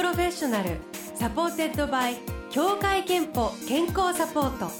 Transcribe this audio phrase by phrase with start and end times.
[0.00, 0.78] professional
[1.14, 2.16] supported by
[2.48, 4.70] 協会けんぽ健康サポート。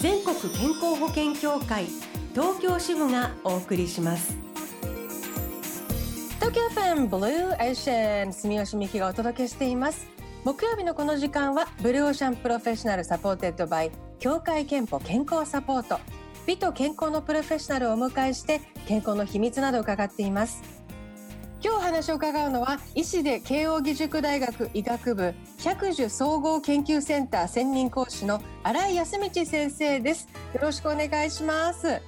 [0.00, 1.86] 全国健康保険協会
[2.32, 4.36] 東京支部がお送りします。
[6.36, 10.06] 東京 FM Blue Ocean 住吉美紀がお届けしています。
[10.44, 13.90] 木曜日のこの時間は Blue Ocean professional supported by
[14.20, 15.98] 協会けんぽ健康サポート。
[16.46, 20.77] 美と健康のプロフェッショナルをお迎えして健康の秘密などを伺っています。
[21.60, 32.00] 今日お話を伺うのは医師で慶應義塾大学医学部百寿総合研究センター専任講師の新井康道先生ですよろしくお願いします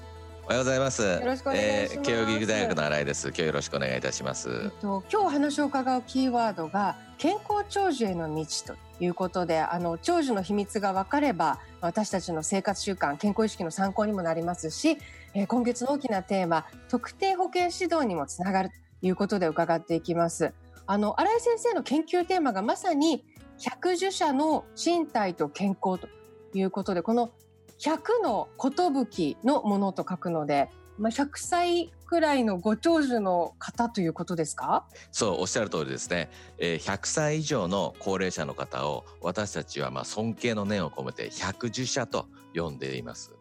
[0.44, 1.02] おはようございます。
[1.02, 3.28] よろしくお願いしますえー慶應義塾大学の新井です。
[3.28, 4.50] 今日よろしくお願いいたします。
[4.64, 14.98] えっと、今日お話を伺うキーワードが健康長寿への道ということであの長寿の秘密が分かれば私たちの生活習慣健康意識の参考にもなりますし、
[15.34, 20.52] えー今月の大きなテーマ特定保健指導にもつながるということで伺っていきます。
[20.86, 23.24] あの新井先生の研究テーマがまさに
[23.58, 26.08] 百寿者の身体と健康と
[26.52, 27.30] いうことでこの
[27.78, 34.84] 100の寿のものと書くので、まあ、100歳くらいのご長寿の方ということですか？
[35.12, 36.28] そうおっしゃる通りですね。
[36.58, 43.32] えー、100歳以上の高齢者の方を私たちはまあ尊敬の念を込めて百寿者と呼んでいます。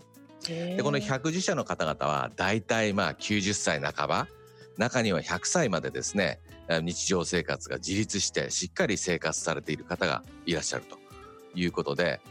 [0.45, 4.27] でこの百寿者の方々はだいたいまあ90歳半ば
[4.79, 10.97] 中には100歳までですねえー日常生活が自立してしっかり生活されている方がいらっしゃると
[11.53, 12.21] いうことで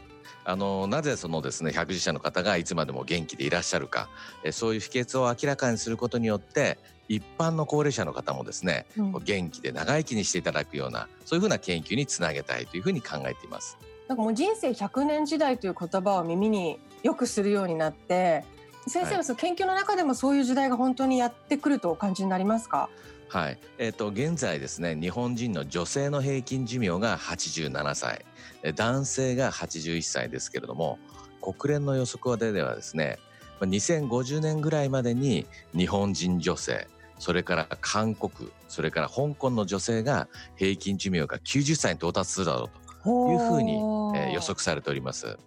[0.45, 4.09] あのなぜそのですね百寿者の方がいつまでも元気でいらっしゃるか
[4.43, 13.77] えーそういう秘訣を明らかにすることによって一般の高齢者の方もですねうん元気で長生きにしていただくようなそういうふうな研究につなげたいというふうに考えています。
[14.07, 18.43] なんかもう人生100年時代という言葉を耳によくするようになって
[18.89, 19.23] 先生ははい。
[19.25, 22.89] その研究の中でもそういう時代が本当にやってくるとお感じになりますか？
[23.29, 28.25] はい、えっ、と現在ですね日本人の女性の平均寿命が87歳。
[28.63, 30.99] え男性が81歳ですけれども
[31.41, 33.19] 国連の予測ではですね
[33.59, 36.87] まあ2050年ぐらいまでに日本人女性
[37.19, 42.69] それから韓国それから香港の女性が平均寿命が90歳に到達するだろ
[43.01, 45.37] うというふうに、えー予測されております。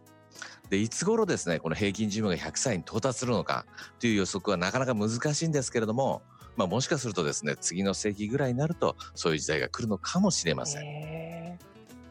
[0.72, 3.66] でいつ頃ですねこの平均寿命が100歳に到達するのか
[4.00, 6.22] という予測はなかなか難しいんですけれども、
[6.56, 11.59] まあ、もしかするとですね次の世紀ぐらいになるとそういう時代が来るのかもしれません。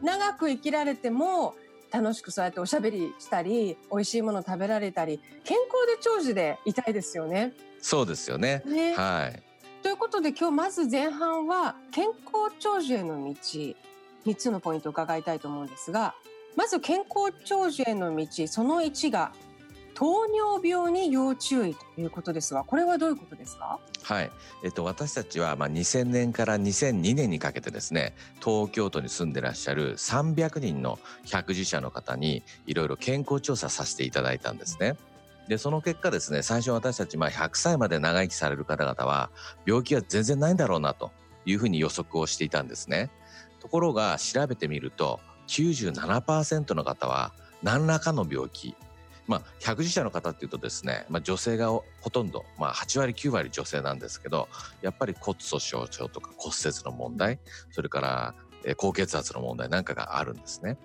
[0.00, 1.56] 長く生きられても
[1.90, 7.54] 楽しくそうやっておしゃべりしたり美味しいもの食べられたり健康で長寿でいたいですよね。
[7.80, 8.62] そうですよね。
[8.64, 9.42] ねはい。
[9.82, 13.74] ということで今日まず前半は健康長寿への道3
[14.36, 16.14] つのポイントを伺いたいと思うんですが
[16.56, 19.32] まず健康長寿への道その1が
[19.94, 23.78] 糖尿病に要注意ということですがこれはどういうことですか？
[24.02, 24.30] はい。
[24.64, 34.96] えっと、私たちは、まあ、2000年から2002年にかけてですね、東京都に住んでらっしゃる300人の百寿者の方に、いろいろ健康調査させていただいたんですね。
[35.48, 39.30] で、その結果ですね、最初私たち、まあ、100歳まで長生きされる方々は、
[39.66, 41.12] 病気は全然ないんだろうな、と
[41.44, 43.10] いうふうに予測をしていたんですね。
[43.60, 47.32] ところが、調べてみると、97%の方は、
[47.62, 48.74] 何らかの病気、
[49.26, 54.48] まあ、百寿者の方っていうとですね、まあ、女性がほとんど、まあ、8割9割女性なんですけど
[54.82, 57.38] やっぱり骨粗しょう症とか骨折の問題
[57.70, 60.78] それから、えー高血圧の問題なんかがあるんですね。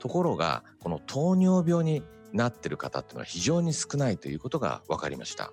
[0.00, 5.52] ところがこの糖尿病になってる方っていうのは非常に少ないということが分かりました。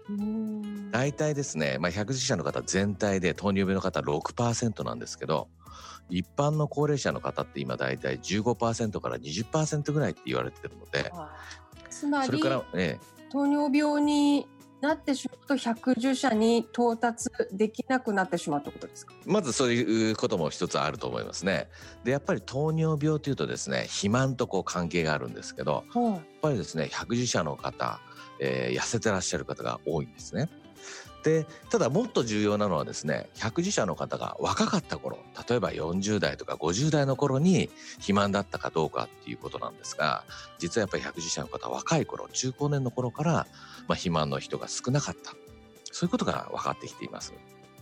[0.92, 5.48] 大体ですね、まあ、百寿者の方全体で糖尿病の方6%なんですけど
[6.10, 11.12] 一般の高齢者の方って今大体15%から20%ぐらいって言われてるので
[11.90, 14.48] つまりそれから、ええ、糖尿病に
[14.82, 19.14] なってしまうと百寿者に到達できなくなってしまうということですか？
[19.26, 21.70] まずそういうことも一つあると思いますね。
[22.04, 28.02] でやっぱり糖尿病というとですね肥満とこう関係があるんですけどやっぱりですね百寿者の方、
[28.42, 30.50] えー痩せてらっしゃる方が多いんですね。
[31.24, 35.18] でただもっと重要なのはですね百寿者の方が若かった頃
[35.50, 40.24] 例えば40代とか50代の頃に肥満だったかどうかっていうことなんですが
[40.60, 43.46] 実はやっぱり百寿者の方は若い頃中高年の頃から、まあ、
[43.90, 45.34] 肥満の人が少なかった
[45.92, 47.34] そういうことが分かってきています。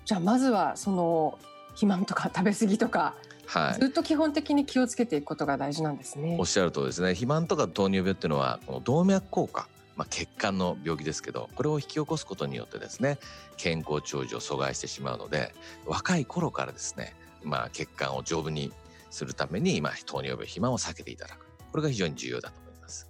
[0.03, 1.39] じゃあまずはその
[1.69, 3.15] 肥満とか食べ過ぎとか
[3.45, 6.45] はいずっと基本的に気をつけていくことが大事なんですねおっ。
[6.45, 13.19] しゃるとりですね肥満とか糖尿病っていうのはこの動脈硬化、まあ、血管の病気ですけどこれを引き起こすことによってですね
[13.57, 15.53] 健康長寿を阻害してしまうので
[15.85, 18.71] 若い頃からですね、まあ、血管を丈夫に
[19.11, 21.45] するために、まあ、糖尿病肥満を避けていただく。
[21.71, 23.09] これが非常に重要だと思います。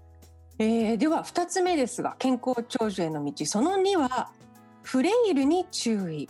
[0.59, 3.45] えーでは2つ目ですが健康長寿への道。
[3.45, 4.29] その2は
[4.83, 6.29] フレイルに注意。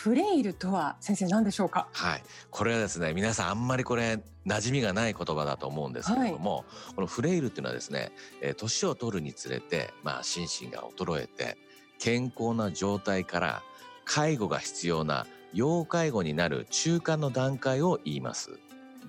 [0.00, 1.86] フレイルとは先生何でしょうか？
[1.92, 6.62] はいこれはですね皆さんあんまりこれ馴染みがない言葉だと思うんですけれども、は
[6.92, 8.10] い、このフレイルっていうのはですね
[8.56, 11.58] 年を取るにつれて、まあ、心身が衰えて
[11.98, 13.62] 健康な状態から
[14.06, 18.58] 介護が必要な要介護になる中間の段階を言います。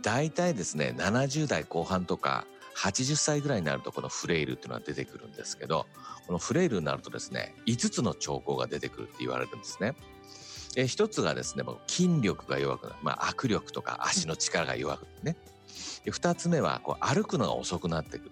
[0.01, 2.45] 大体ですね70代後半とか
[2.75, 5.85] 80歳ぐらいになるとこのフレイルっていうのは出てくるんですけど
[6.27, 9.93] このフレイルになるとですね5つの兆候が出てくるって言われるんですね。
[10.77, 15.35] え一つがですね筋力が弱くなる、まあ、握力とか足の力が弱くなるね。
[16.05, 18.31] で2つ目はこう歩くのが遅くなってくる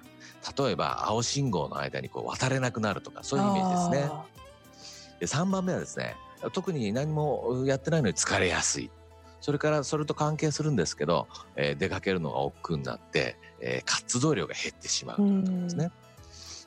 [0.58, 4.12] 例えば青信号の間にこう渡れなくなるとかそういうイメージですね。
[5.20, 6.16] で3番目はですね
[6.54, 8.90] 特に何もやってないのに疲れやすい
[9.42, 15.92] それからそれと関係するんですけど、えー、出かけるのが億劫になって、えー、活動量が減ってしまうということですね。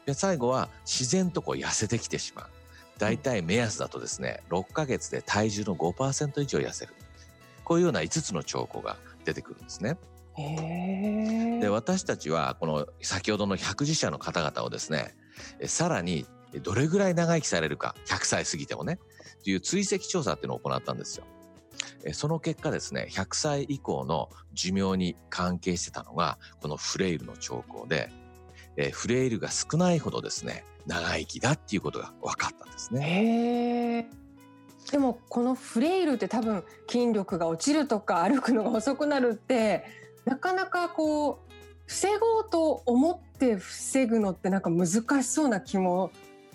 [0.06, 2.46] で最後は自然とこう痩せてきてしまう。
[2.98, 6.94] 大体目安だとですね6ヶ月で体重の5%以上痩せる
[7.64, 9.98] こういうような5つの兆候が出てくるんですね。
[11.60, 15.14] で私たちはこの先ほどの百字社の方々をですね
[15.66, 16.26] さらに
[16.62, 18.98] どれぐらい長生きされるか100歳過ぎてもね
[19.44, 21.24] という追跡調査っていうのを行ったんですよ。
[22.12, 28.10] その結果ですね、100歳以降の寿命に関係してたのが、このフレイルの兆候で、
[28.76, 34.08] えフレイルが少ないほどですね、長生きだっていうことが分かったんですね。
[34.90, 39.84] でもこのフレイルって多分筋力が落ちるとか歩くのが遅くなるって
[40.24, 41.52] なかなかこう
[41.86, 44.86] 防ごうと思って防ぐのってなんか難
[45.22, 46.10] しそうな気も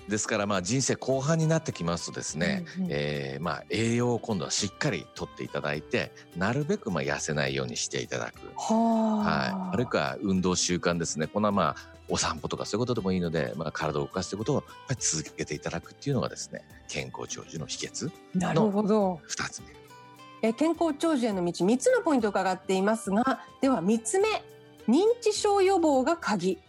[0.07, 8.39] ですからまあ人生後半になってきますとですね、うんうん、えー、まあ栄養を今度はしっかりとっていただいてなるべくまあ痩せないようにしていただく。
[8.57, 11.27] はい、あるいは運動習慣ですね。
[11.27, 19.19] このまあお散歩とかそういうことでもいいので、まあ、体を動かすということをやっぱり続けていただくっていうのがですね健康長寿の秘訣なるほど。
[19.27, 19.67] 2つ目。
[20.43, 24.27] え健康長寿への道3つのポイントを伺っていますがでは3つ目。
[24.87, 26.59] 認知症予防が鍵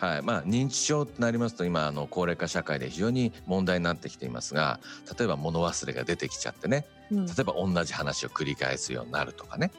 [0.00, 0.22] はい。
[0.22, 4.80] まあ、認知症となりますと今あの高齢化社会で非常に問題になってきていますが
[5.18, 9.70] 例えば物忘れが出てきちゃってね、例えば同じ話を繰り返すようになるとかね。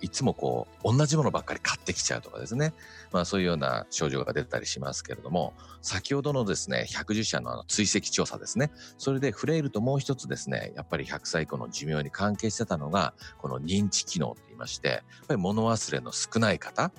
[0.00, 2.74] いつもこう同じものばっかり買ってきちゃうとかですね、
[3.10, 8.70] まあ、そういうような症状が出たりしますけれども先ほどのですね110社のあの追跡調査ですね。
[8.98, 16.92] それでフレイルともう一つですねやっぱり100歳以降の寿命に関係してたのがこの認知機能といいましてやっぱり物忘れの少ない方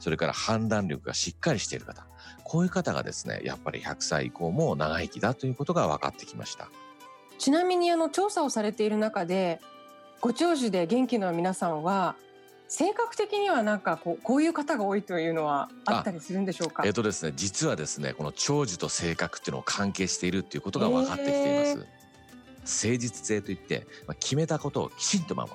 [0.00, 2.06] それから判断力がしっかりしている方。
[2.44, 6.68] こういう方がですねやっぱり100歳以降も長生きだということが分かってきました。
[7.38, 9.60] ちなみにあの調査をされている中で
[10.20, 12.16] ご長寿で元気な皆さんは
[12.66, 16.82] 性格的にはなんかこうこういう方が多いというのはあったりするんでしょうか？
[16.84, 21.88] えっ、ー、とですね実はですねこの長寿と性格っていうのを関係しているっていうことが分かってきています、
[22.70, 25.50] えー、誠実性といって、まあ、決めたことをきちんと守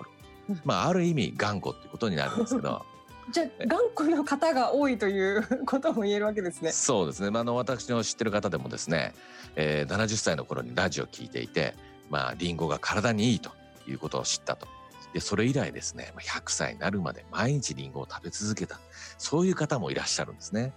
[0.48, 2.86] る、まあある意味頑固っていうことになるんですけど
[3.31, 6.72] じゃあ頑固な方が多いという ことも言えるわけですね。
[6.72, 7.31] そうですね。
[7.31, 9.14] まあ、あの私の知ってる方でもですね、
[9.56, 11.74] えー、70歳の頃にラジオを聞いていて、
[12.10, 13.52] まあリンゴが体にいいと
[13.88, 14.68] いうことを知ったと。
[15.14, 18.80] でそれ以来ですね、100歳になるまで毎日リンゴを食べ続けた。
[19.20, 20.74] そういう方もいらっしゃるんですね。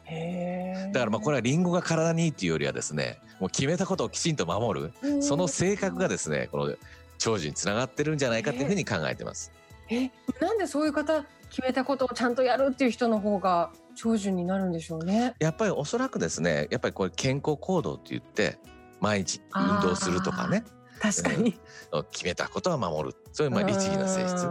[0.93, 6.75] だからまあこれはリンゴが体にいいっていうよりはですね、もう決めたことをきちんと守る、その性格がですね、この
[7.19, 9.53] 長寿につながってるんじゃないかっていうふうに考えてます。
[9.91, 15.35] えなんでそういう方決めたことをちゃんとやるっていう人の方が長寿になるんでしょうね。
[15.39, 18.59] やっぱりおそらくですねやっぱりこれ健康行動って言って
[19.01, 20.65] 毎日運動するとかね。
[21.01, 21.55] 確かに、
[21.93, 23.17] うん、決めたことは守る。
[23.33, 24.49] そういうまあ律儀な性質。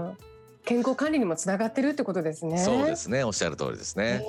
[0.64, 2.58] 健康管理にもつながってるってことですね。
[2.58, 3.24] そうですね。
[3.24, 4.24] おっしゃる通りですね。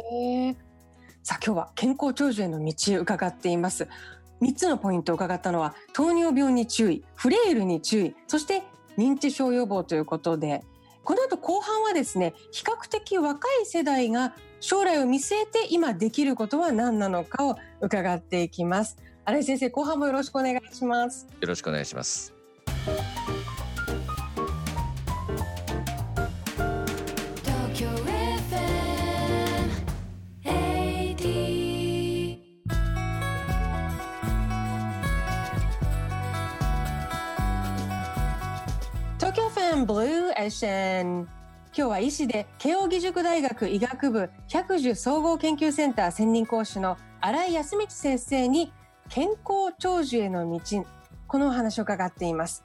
[1.22, 3.88] さあ今日は健康長寿への道伺っています。
[4.42, 8.62] 3つのポイントを伺ったのは糖尿病に注意フレイルに注意そして
[8.98, 10.62] 認知症予防ということで
[11.06, 18.96] この後後半はですね比較的若い世代が将来を見据えて今できることは何なのかを伺っていきます。
[19.24, 21.28] 新井先生後半もよろしくお願いします。
[21.40, 22.34] よろしくお願いします。
[39.74, 41.22] ブルーエッシェン。
[41.24, 41.28] 今
[41.74, 48.72] 日は医師で慶應義塾大学医学部百寿総合研究センター専任講師の新井康道先生に
[49.08, 50.86] 健康長寿への道。
[51.26, 52.64] このお話を伺っています、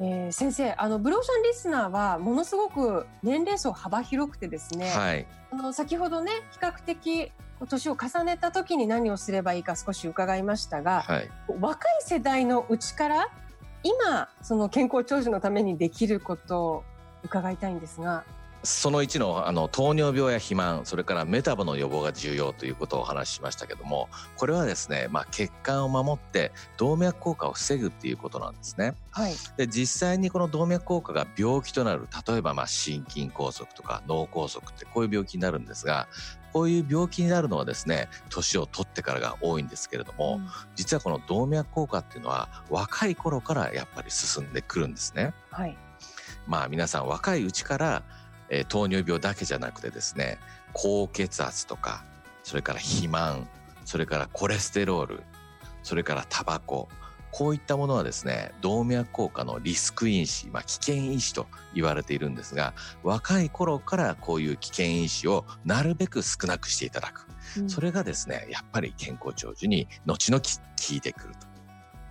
[0.00, 7.30] えー、先生あのブローシャンリスナーはものすごく年齢層幅広くてですね、はい、あの先ほどね比較的
[7.68, 13.28] 年を重ねた時に何をすればいいか少し伺いましたが、はい、若い世代のうちから
[13.84, 16.84] 今その健康長寿のためにできることを
[17.22, 18.24] 伺いたいんですが
[18.64, 28.94] その1のあの糖尿病や肥満それからメタボの予防が重要ということをお話ししましたけどもこれはですね、まあ、血管を守って動脈硬化を防ぐっていうことなんですね。
[29.10, 36.08] はい、で実際にこの動脈硬化が病気となる例えばまあ心筋梗塞とか脳梗塞ってこういう病気になるんですが
[36.54, 45.34] こういう病気になるのはですね年を取ってからが多いんですけれども、うん、実はこの動脈硬化っていうのは若い頃からやっぱり進んでくるんですね。
[45.50, 45.76] はい、
[46.46, 48.02] まあ皆さん若いうちから
[48.48, 50.38] えー、糖尿病だけじゃなくてですね
[50.72, 52.04] 高血圧とか
[52.42, 53.48] それから肥満
[53.84, 55.22] それからコレステロール
[55.82, 56.88] それからタバコ
[57.34, 67.26] こういったものはですね動脈硬化のリスク因子、まあ、危険因子と言われているんですが若い頃からこういう危険因子をなるべく少なくしていただく、
[67.58, 70.46] うん、それがですねやっぱり健康長寿に後々効
[70.94, 71.48] いてくると。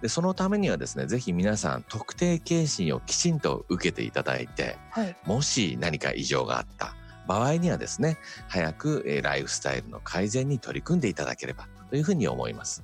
[0.02, 8.18] でそのためにはですねぜひ皆さん特定健診をきちんと受けていただいて、はい、もし何か異常があった場合にはですね
[8.50, 12.84] 早く、えライフスタイルの改善に取り組んでいただければというふうに思います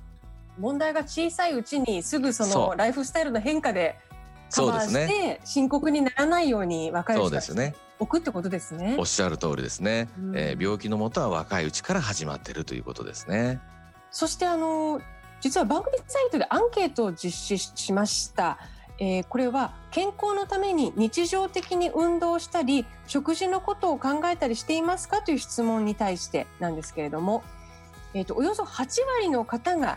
[0.60, 3.98] 問題が小さいうちにすぐそのライフスタイルの変化で
[4.52, 7.74] カバーして、深刻にならないように若いうちからね。
[7.98, 8.96] 置くってことですね。
[8.98, 13.60] おっしゃる通りですね、うん、えー、病気のもとは若いうちから始まっているということですね。
[14.10, 15.00] そしてあの
[15.40, 18.58] 実は番組サイトでアンケートを実施しました。
[18.98, 27.42] えー、これは健康のために日常的に運動したり食事のことを考えたりしていますかという質問に対してなんですけれども、
[28.12, 29.96] えーと、およそ8割の方が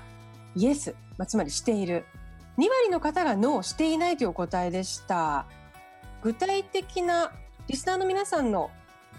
[0.56, 2.06] イエス、まあ、つまりしている
[2.58, 5.46] 2割の方がノーしていないというお答えでした
[6.22, 7.32] 具体的な
[7.68, 8.70] リスナーの皆さんの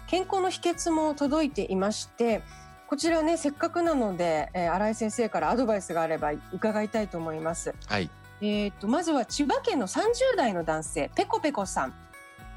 [0.07, 2.41] 健康の秘訣も届いていまして
[2.87, 7.73] こちらねせっかくなので、えー、新井先生からアドバイスがあれば伺いたいと思います。
[7.87, 8.09] はい。
[8.41, 11.93] えっとまずは千葉県の30代の男性ペコペコさん。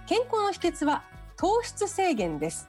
[0.06, 1.02] 健康の秘訣は
[1.36, 2.68] 糖質制限です。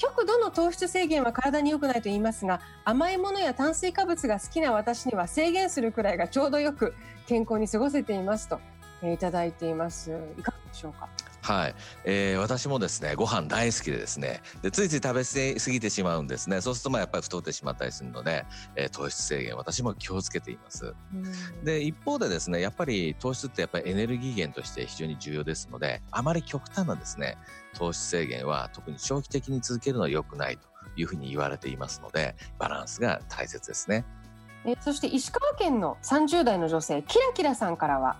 [0.00, 6.94] 極度の糖質制限は体に良くないと言いますが甘いものや炭水化物が好きな私には制限するくらいがちょうどよく
[7.26, 8.60] 健康に過ごせていますと、
[9.02, 10.10] え、いただいています。
[10.38, 11.06] いかがでしょうか？
[11.42, 14.42] はい、えー、私もですねご飯大好きでですね。
[14.62, 16.60] でついつい食べ過ぎてしまうんですね。
[16.60, 18.44] そうするとまあやっぱり太ってしまったりするので、
[18.76, 20.94] えー、糖質制限私も気をつけています、
[21.64, 27.38] で一方でですねやっぱり糖質ってやっぱりエネルギー源として非常に重要ですのであまり極端なですね
[27.74, 34.04] 糖質制限は特に長期的に続けるのは良くないというふうに言われていますのでバランスが大切ですね。
[34.66, 38.18] えそして石川県の30代の女性キラキラさんからは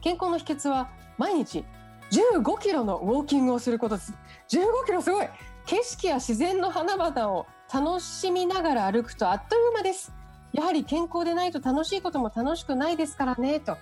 [0.00, 0.88] 健康の秘訣は
[1.18, 1.64] 毎日
[2.12, 4.12] 15キロのウォーキングをすることです。
[4.50, 5.26] 15キロすごい。
[5.64, 10.12] 景色や自然の花々を楽しみながら歩くとあっという間です。
[10.52, 13.78] やはり健康でないと楽しいことも楽しくないですからねと。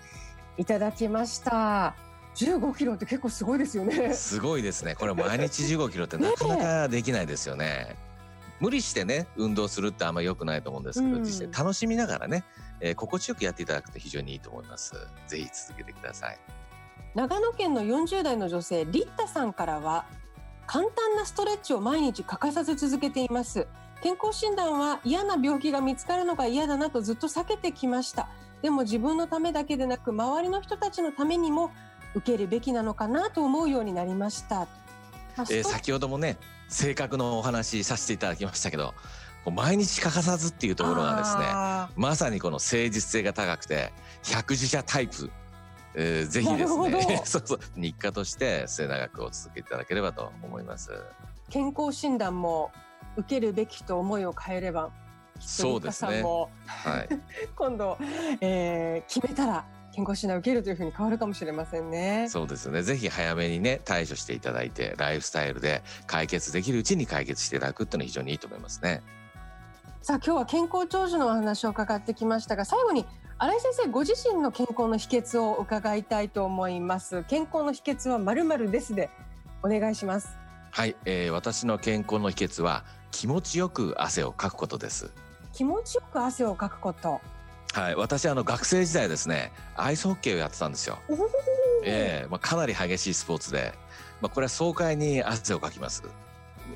[0.57, 1.97] いただきました。
[2.37, 4.15] 15キロって結構すごいですよね。
[4.15, 4.95] すごいですね。
[4.95, 7.97] これ毎日15キロってなかなかできないですよね。
[8.61, 12.45] 無理してね運動するってあんま良くないと思うんですけど、うん、実際楽しみながらね、
[12.81, 14.93] えー、心地よくやっていただくと非常にいいと思います。
[15.27, 16.60] ぜひ続けてください
[17.15, 20.07] 長野県の40代の女性リッタさんからは
[20.67, 23.67] 簡単なストレッチを毎日欠かさず続けています。
[24.03, 28.29] 健康診断は嫌な病気が見つかるのが嫌だなとずっと避けてきました。
[28.63, 31.73] でも自分のためだけでなく周りの人たちのためにも
[32.15, 34.67] 受けるべきなのかなと思うようになりました、
[35.39, 36.37] えー、先ほどもね
[36.69, 38.95] 性格のお話させていただきましたけど
[39.51, 41.45] 毎日欠かさずっていうところがですね
[41.97, 45.31] まさにこの誠実性が高くて百字社タイプ
[45.95, 50.93] えー、ぜひですね そうそう日課として末永くお続けいただければと思います
[51.49, 52.71] 健康診断も
[53.17, 54.91] 受けるべきと思いを変えれば
[55.41, 57.09] そうですねはい、
[57.57, 57.97] 今度、
[58.41, 62.29] えー、決めたら健康診断を受けるというふうに変わるかもしれませんね。
[62.29, 62.83] そうですね。
[62.83, 69.03] ぜひ早めにね対処していただいてライフスタイルで解決できるうちに解決していただくっていうのは非常にいいと思いますね。
[70.03, 73.05] さあ今日は健康長寿のお話を伺ってきましたが最後に
[73.43, 77.25] 新井先生ご自身の健康の秘訣を伺いたいと思います。
[77.25, 79.09] 健康の秘訣はまるまるですで
[79.63, 80.37] お願いします。
[80.71, 85.11] はい、えー、私の健康の秘訣は気持ちよく汗をかくことです。
[85.55, 87.23] 気持ちよく汗をかくこと。
[87.73, 90.99] はい私あの学生時代ですねアイスホッケーをやってたんですよ。
[91.83, 93.73] ええー、まあ、かなり激しいスポーツで、
[94.21, 96.03] まあ、これは爽快に汗をかきます。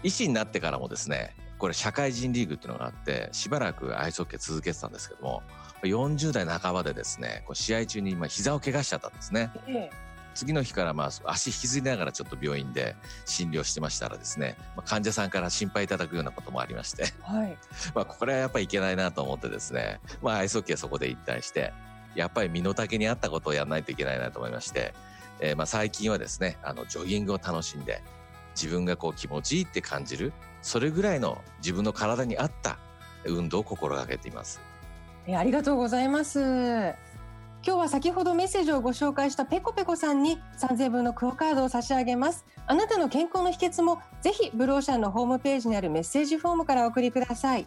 [0.02, 5.42] 医師になってからもですねこれ社会人リーグっていうのがあってしばらくアイスホッケー続けてたんですけども
[5.86, 9.50] 40代半ばでですねこう試合中に今膝を怪我しちゃったんですね。
[9.66, 9.90] ええ、
[10.34, 17.56] 次の日からまあ足引きずりながらちょっと病院で診療してましたらですね、まあ、患者さんから心配いただくようなこともありまして、はい、
[17.94, 21.72] まあこれはやっぱりいけないなと思ってですね、まあ、アイスホッケーそこで引退して
[22.14, 24.94] やっぱり身の丈に合ったことをやらないといけないなと思いまして、
[25.40, 28.02] えー、まあ最近はですね、あの、ジョギングを楽しんで、
[28.54, 32.78] 自分がこう気持ちいいって感じる、それぐらいの自分の体に合った
[33.24, 34.60] 運動を心がけています。
[35.26, 36.40] えありがとうございます。
[37.66, 42.44] 今日は先ほどメッセージをご紹介したペコペコさんに3000分のクオカードを差し上げます。
[42.66, 47.66] あなたの健康の秘訣もぜひブローシャンのホームページにあるメッセージフォームからお送りください。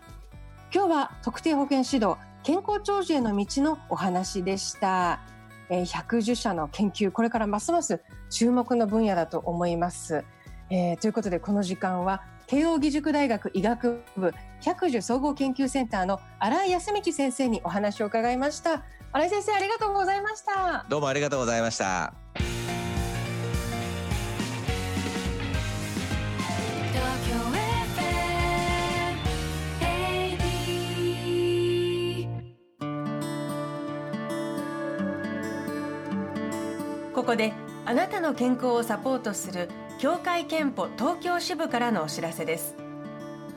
[0.72, 5.22] 今日は特定保険指導健康長寿への道のお話でした。
[5.70, 10.24] え、110社の研究、これからますます注目の分野だと思います。
[10.70, 18.84] えー、ということでこの時間は慶應義塾大学医学部百寿総合研究センターの新井康道先生にお話を伺いました。
[19.12, 20.86] 新井先生ありがとうございました。
[20.90, 22.14] どうもありがとうございました。
[37.14, 37.52] ここで
[37.86, 42.87] あなたの健康をサポートする協会憲法東京支部からのお知らせです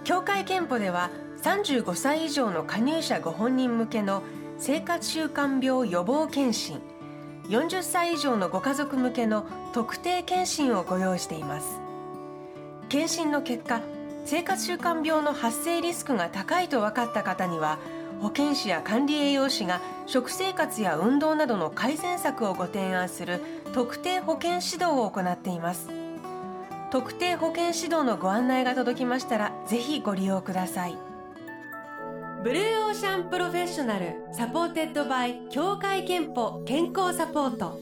[0.05, 1.11] 協会憲法では
[1.43, 4.23] 35歳以上の加入者ご本人向けの
[4.59, 6.81] 生活習慣病予防検診
[7.49, 11.81] 40歳以上のご家族向けの特定検診をご用意しています。
[12.89, 13.81] 検診の結果
[14.25, 17.79] 生活習慣病の発生リスクが高いと分かった方には
[18.21, 23.41] 保健師や管理栄養士が食生活や運動などの改善策をご提案する
[23.73, 26.00] 特定保健指導を行っています。
[26.91, 30.97] 特定保健指導のご案内が届きましたらぜひご利用ください
[32.43, 37.79] Blue Ocean professional supported by 協会けんぽ健康サポート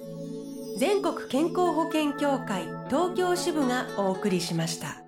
[0.79, 5.08] 全国健康保険協会東京支部がお送りしました。